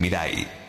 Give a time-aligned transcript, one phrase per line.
[0.00, 0.67] Mirai.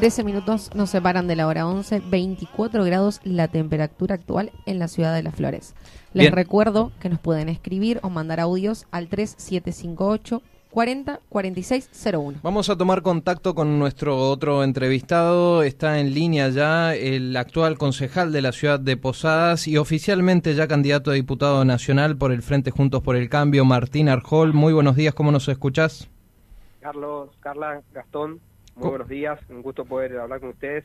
[0.00, 4.88] Trece minutos nos separan de la hora 11, 24 grados la temperatura actual en la
[4.88, 5.74] ciudad de Las Flores.
[6.14, 6.32] Les Bien.
[6.32, 12.38] recuerdo que nos pueden escribir o mandar audios al 3758 40 46 01.
[12.42, 15.62] Vamos a tomar contacto con nuestro otro entrevistado.
[15.62, 20.66] Está en línea ya el actual concejal de la ciudad de Posadas y oficialmente ya
[20.66, 24.54] candidato a diputado nacional por el Frente Juntos por el Cambio, Martín Arjol.
[24.54, 26.08] Muy buenos días, ¿cómo nos escuchás?
[26.80, 28.40] Carlos, Carla, Gastón,
[28.80, 30.84] muy buenos días, un gusto poder hablar con ustedes.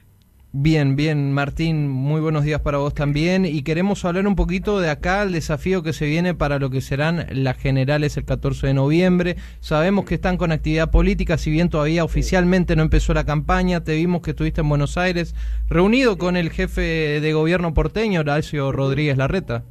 [0.57, 3.45] Bien, bien, Martín, muy buenos días para vos también.
[3.45, 6.79] Y queremos hablar un poquito de acá, el desafío que se viene para lo que
[6.79, 9.35] serán las generales el 14 de noviembre.
[9.59, 13.83] Sabemos que están con actividad política, si bien todavía oficialmente no empezó la campaña.
[13.83, 15.35] Te vimos que estuviste en Buenos Aires,
[15.67, 19.65] reunido con el jefe de gobierno porteño, Horacio Rodríguez Larreta.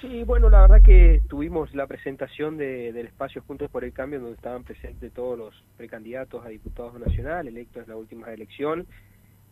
[0.00, 4.18] Sí, bueno, la verdad que tuvimos la presentación de- del espacio Juntos por el Cambio,
[4.20, 8.86] donde estaban presentes todos los precandidatos a diputados nacionales electos en la última elección,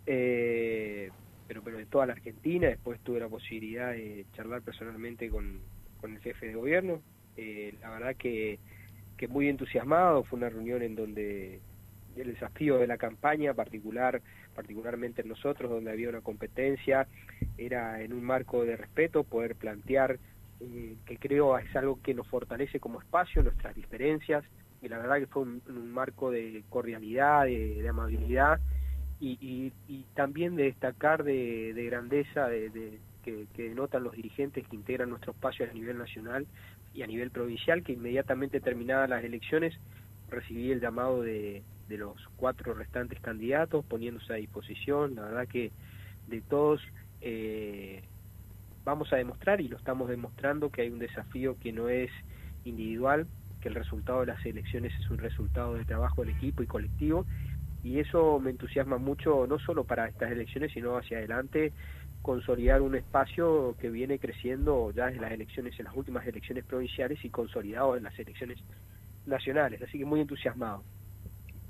[0.07, 1.11] eh,
[1.47, 2.69] pero, pero de toda la Argentina.
[2.69, 5.61] Después tuve la posibilidad de charlar personalmente con,
[6.01, 7.03] con el jefe de gobierno.
[7.37, 8.59] Eh, la verdad que,
[9.19, 11.61] que muy entusiasmado, fue una reunión en donde
[12.17, 14.23] el desafío de la campaña, particular,
[14.55, 17.07] particularmente en nosotros, donde había una competencia,
[17.59, 20.19] era en un marco de respeto poder plantear
[20.61, 24.45] eh, que creo es algo que nos fortalece como espacio, nuestras diferencias,
[24.81, 28.61] y la verdad que fue un, marco de cordialidad, de, amabilidad,
[29.21, 29.73] y,
[30.15, 35.11] también de destacar de, de grandeza de, de- que, que denotan los dirigentes que integran
[35.11, 36.47] nuestro espacio a nivel nacional
[36.95, 39.75] y a nivel provincial, que inmediatamente terminadas las elecciones
[40.29, 45.73] recibí el llamado de, de los cuatro restantes candidatos poniéndose a disposición, la verdad que
[46.27, 46.81] de todos
[47.21, 48.03] eh,
[48.89, 52.11] vamos a demostrar y lo estamos demostrando que hay un desafío que no es
[52.65, 53.27] individual,
[53.61, 57.27] que el resultado de las elecciones es un resultado del trabajo del equipo y colectivo.
[57.85, 61.73] Y eso me entusiasma mucho no solo para estas elecciones sino hacia adelante
[62.23, 67.23] consolidar un espacio que viene creciendo ya desde las elecciones en las últimas elecciones provinciales
[67.25, 68.59] y consolidado en las elecciones
[69.27, 69.83] nacionales.
[69.83, 70.83] Así que muy entusiasmado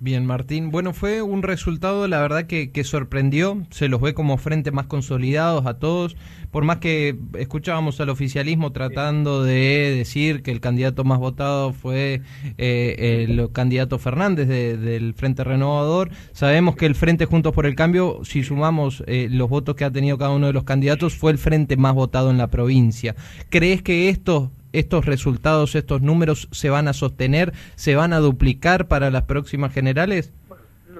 [0.01, 0.71] Bien, Martín.
[0.71, 3.67] Bueno, fue un resultado, la verdad, que, sorprendió.
[3.71, 6.17] Se los ve como frente más consolidados a todos.
[6.53, 12.23] Por más que escuchábamos al oficialismo tratando de decir que el candidato más votado fue
[12.59, 17.75] eh, el candidato Fernández de- del Frente Renovador, sabemos que el Frente Juntos por el
[17.75, 21.33] Cambio, si sumamos eh, los votos que ha tenido cada uno de los candidatos, fue
[21.33, 23.17] el frente más votado en la provincia.
[23.51, 28.89] ¿Crees que esto estos resultados, estos números se van a sostener, se van a duplicar
[28.89, 30.33] para las próximas generales?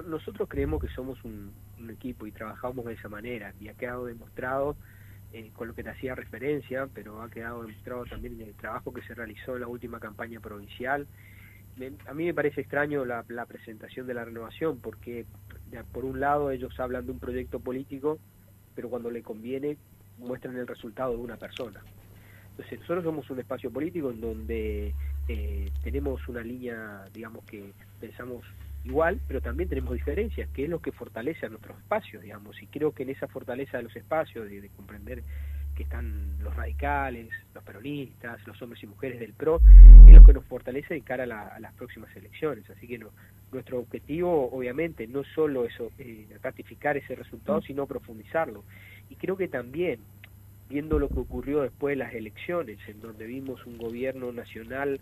[0.07, 4.05] Nosotros creemos que somos un, un equipo y trabajamos de esa manera y ha quedado
[4.05, 4.75] demostrado
[5.33, 8.91] eh, con lo que te hacía referencia, pero ha quedado demostrado también en el trabajo
[8.93, 11.05] que se realizó en la última campaña provincial.
[11.77, 15.25] Me- a mí me parece extraño la, presentación de la renovación porque
[15.91, 18.17] por un lado ellos hablan de un proyecto político,
[18.75, 19.77] pero cuando le conviene
[20.17, 21.79] muestran el resultado de una persona.
[22.59, 24.93] Entonces, nosotros somos un espacio político en donde
[25.29, 27.71] eh, tenemos una línea, digamos, que
[28.01, 28.43] pensamos
[28.83, 32.67] igual, pero también tenemos diferencias, que es lo que fortalece a nuestros espacios, digamos, y
[32.67, 35.23] creo que en esa fortaleza de los espacios, de, de comprender
[35.75, 39.61] que están los radicales, los peronistas, los hombres y mujeres del PRO,
[40.07, 42.69] es lo que nos fortalece de cara a, la- a las próximas elecciones.
[42.69, 43.11] Así que no,
[43.53, 48.65] nuestro objetivo, obviamente, no solo eso, eh, ratificar ese resultado, sino profundizarlo.
[49.09, 49.99] Y creo que también
[50.69, 55.01] viendo lo que ocurrió después de las elecciones, en donde vimos un gobierno nacional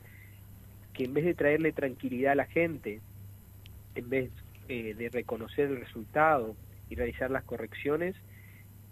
[0.94, 3.02] que en vez de traerle tranquilidad a la gente,
[3.96, 4.32] en vez
[4.70, 6.56] eh, de reconocer el resultado
[6.90, 8.16] y realizar las correcciones,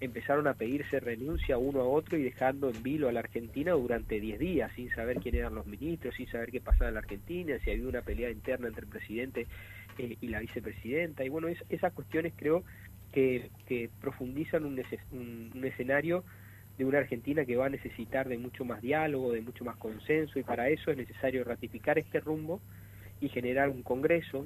[0.02, 4.20] empezaron a pedirse renuncia uno a otro y dejando en vilo a la Argentina durante
[4.20, 7.58] 10 días, sin saber quién eran los ministros, sin saber qué pasaba en la Argentina,
[7.64, 9.48] si había una pelea interna entre el presidente
[9.98, 11.24] eh, y la vicepresidenta.
[11.24, 12.66] Y bueno, es- esas cuestiones creo
[13.14, 13.50] que,
[14.02, 16.26] profundizan un- un escenario
[16.78, 20.40] de una Argentina que va a necesitar de mucho más diálogo, de mucho más consenso
[20.40, 22.60] y para eso es necesario ratificar este rumbo
[23.22, 24.46] y generar un Congreso,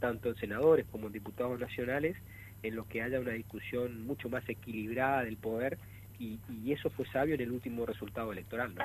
[0.00, 2.16] tanto en senadores como en diputados nacionales,
[2.62, 5.78] en los que haya una discusión mucho más equilibrada del poder
[6.18, 6.40] y,
[6.72, 8.74] eso fue sabio en el último resultado electoral.
[8.74, 8.84] ¿no?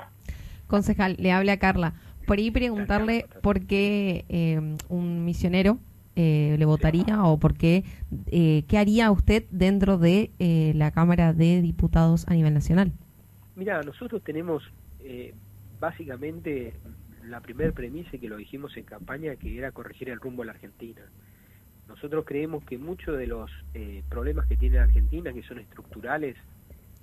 [0.68, 1.94] Concejal, le habla a Carla.
[2.26, 5.78] Por ahí preguntarle por qué eh, un misionero
[6.16, 7.84] eh, le votaría o por qué,
[8.26, 12.92] eh, qué haría usted dentro de eh, la Cámara de Diputados a nivel nacional.
[13.56, 14.62] Mira, nosotros tenemos
[15.78, 16.72] básicamente
[17.24, 20.52] la primera premisa que lo dijimos en campaña que era corregir el rumbo a la
[20.52, 21.02] Argentina.
[21.88, 23.50] Nosotros creemos que muchos de los
[24.08, 26.36] problemas que tiene la Argentina, que son estructurales,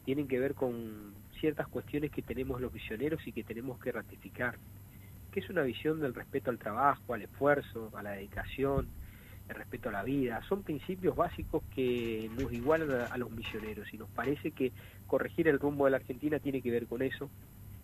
[0.03, 4.57] tienen que ver con ciertas cuestiones que tenemos los misioneros y que tenemos que ratificar,
[5.31, 8.87] que es una visión del respeto al trabajo, al esfuerzo, a la dedicación,
[9.53, 14.09] respeto a la vida, son principios básicos que nos igualan a, los misioneros y nos
[14.09, 14.71] parece que
[15.07, 17.29] corregir el rumbo de la Argentina tiene que ver con eso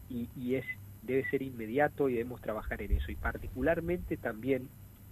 [0.10, 0.66] y, y es
[1.04, 3.12] debe ser inmediato y debemos trabajar en eso.
[3.12, 4.68] Y particularmente también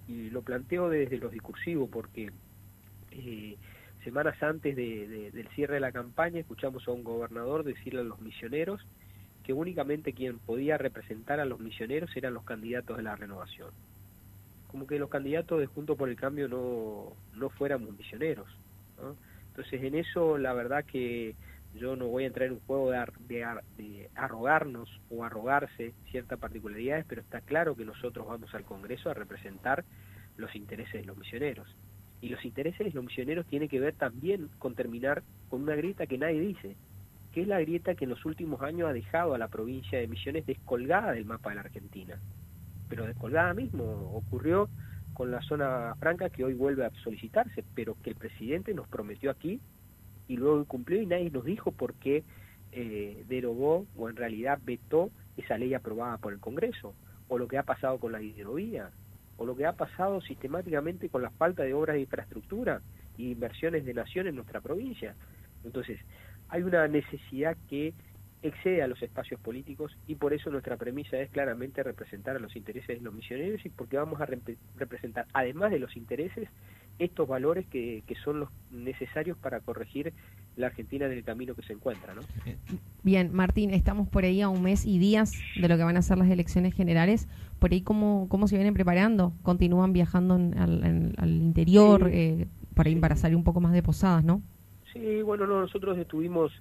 [0.07, 2.31] y lo planteo desde los discursivos porque
[3.11, 3.57] eh,
[4.03, 8.21] semanas antes de, del cierre de la campaña escuchamos a un gobernador decirle a los
[8.21, 8.81] misioneros
[9.43, 13.71] que únicamente quien podía representar a los misioneros eran los candidatos de la renovación
[14.75, 18.45] como que los candidatos de Junto por el Cambio no, no fuéramos misioneros.
[19.47, 21.33] Entonces en eso la verdad que
[21.75, 23.05] yo no voy a entrar en un juego de,
[23.77, 29.13] de, arrogarnos o arrogarse ciertas particularidades, pero está claro que nosotros vamos al Congreso a
[29.13, 29.85] representar
[30.35, 31.73] los intereses de los misioneros.
[32.19, 36.05] Y los intereses de los misioneros tienen que ver también con terminar con una grieta
[36.05, 36.75] que nadie dice,
[37.31, 40.09] que es la grieta que en los últimos años ha dejado a la provincia de
[40.09, 42.19] Misiones descolgada del mapa de la Argentina
[42.89, 43.83] pero descolgada mismo.
[44.13, 44.69] Ocurrió
[45.13, 49.31] con la zona franca que hoy vuelve a solicitarse, pero que el presidente nos prometió
[49.31, 49.59] aquí
[50.27, 52.23] y luego cumplió y nadie nos dijo por qué
[52.71, 56.93] eh, derogó o en realidad vetó esa ley aprobada por el Congreso,
[57.27, 58.89] o lo que ha pasado con la hidrovía,
[59.37, 62.81] o lo que ha pasado sistemáticamente con la falta de obras de infraestructura
[63.17, 65.15] e inversiones de nación en nuestra provincia.
[65.63, 65.99] Entonces,
[66.49, 67.93] hay una necesidad que
[68.47, 72.55] excede a los espacios políticos y por eso nuestra premisa es claramente representar a los
[72.55, 74.27] intereses de los misioneros y porque vamos a
[74.77, 76.49] representar, además de los intereses,
[76.97, 80.13] estos valores que, que, son los necesarios para corregir
[80.55, 82.13] la Argentina en el camino que se encuentra.
[82.13, 82.21] ¿no?
[83.03, 86.01] Bien, Martín, estamos por ahí a un mes y días de lo que van a
[86.01, 87.27] ser las elecciones generales.
[87.59, 89.33] Por ahí, ¿cómo, cómo se vienen preparando?
[89.43, 94.41] ¿Continúan viajando al, interior eh, para, ir, para salir un poco más de posadas, no?
[94.93, 96.53] Sí, bueno, nosotros estuvimos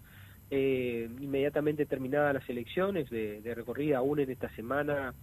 [0.51, 5.15] eh, inmediatamente terminadas las elecciones de, recorrida, aún en esta semana,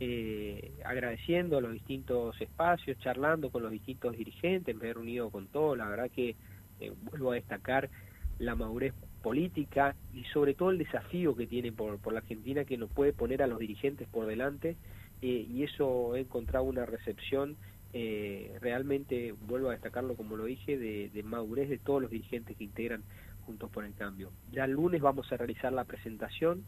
[0.00, 5.46] eh, agradeciendo a los distintos espacios, charlando con los distintos dirigentes, me he reunido con
[5.48, 6.36] todos, la verdad que
[6.80, 7.90] eh, vuelvo a destacar
[8.38, 12.78] la madurez política y sobre todo el desafío que tiene por, por la Argentina que
[12.78, 14.76] nos puede poner a los dirigentes por delante
[15.20, 17.56] eh, y eso he encontrado una recepción
[17.92, 22.56] eh, realmente, vuelvo a destacarlo como lo dije, de, de madurez de todos los dirigentes
[22.56, 23.02] que integran
[23.50, 24.30] Juntos por el Cambio.
[24.52, 26.62] Ya el lunes vamos a realizar la presentación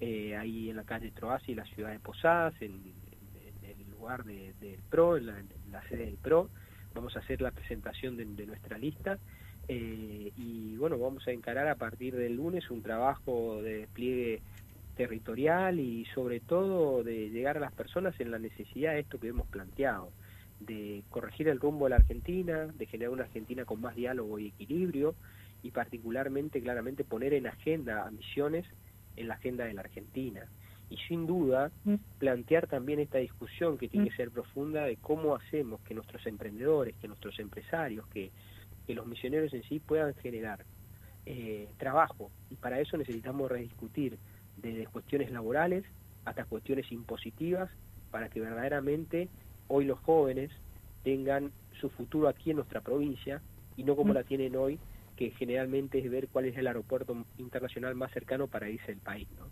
[0.00, 2.82] eh, ahí en la calle Troasi, la ciudad de Posadas, en,
[3.62, 6.50] el lugar del PRO, en la, sede del PRO.
[6.92, 9.16] Vamos a hacer la presentación de, nuestra lista
[9.68, 14.42] eh, y bueno, vamos a encarar a partir del lunes un trabajo de despliegue
[14.96, 19.28] territorial y sobre todo de llegar a las personas en la necesidad de esto que
[19.28, 20.10] hemos planteado,
[20.58, 24.48] de corregir el rumbo de la Argentina, de generar una Argentina con más diálogo y
[24.48, 25.14] equilibrio,
[25.64, 28.66] y particularmente claramente poner en agenda a Misiones
[29.16, 30.46] en la agenda de la Argentina.
[30.90, 31.94] Y sin duda mm.
[32.18, 34.08] plantear también esta discusión que tiene mm.
[34.10, 38.30] que ser profunda de cómo hacemos que nuestros emprendedores, que nuestros empresarios, que,
[38.86, 40.66] los misioneros en sí puedan generar
[41.24, 42.30] eh, trabajo.
[42.50, 44.18] Y para eso necesitamos rediscutir
[44.58, 45.86] desde cuestiones laborales
[46.26, 47.70] hasta cuestiones impositivas
[48.10, 49.30] para que verdaderamente
[49.68, 50.50] hoy los jóvenes
[51.02, 53.40] tengan su futuro aquí en nuestra provincia
[53.76, 54.16] y no como mm.
[54.16, 54.78] la tienen hoy
[55.16, 59.28] que generalmente es ver cuál es el aeropuerto internacional más cercano para irse del país.
[59.38, 59.46] ¿no?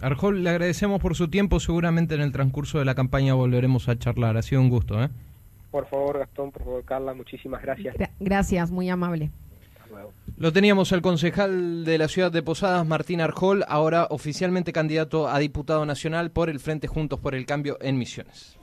[0.00, 1.60] Arjol, le agradecemos por su tiempo.
[1.60, 4.36] Seguramente en el transcurso de la campaña volveremos a charlar.
[4.36, 5.02] Ha sido un gusto.
[5.02, 5.08] ¿eh?
[5.70, 7.96] Por favor, Gastón, por favor, Carla, muchísimas gracias.
[8.20, 9.30] gracias, muy amable.
[10.36, 15.38] Lo teníamos al concejal de la ciudad de Posadas, Martín Arjol, ahora oficialmente candidato a
[15.38, 18.57] diputado nacional por el Frente Juntos por el Cambio en Misiones.